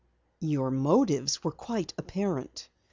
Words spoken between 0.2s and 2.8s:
"Your motives were quite apparent.